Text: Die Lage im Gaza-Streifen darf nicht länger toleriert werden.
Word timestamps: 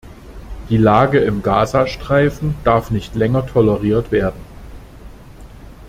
Die 0.71 0.77
Lage 0.77 1.19
im 1.19 1.43
Gaza-Streifen 1.43 2.55
darf 2.63 2.89
nicht 2.89 3.13
länger 3.13 3.45
toleriert 3.45 4.11
werden. 4.11 4.41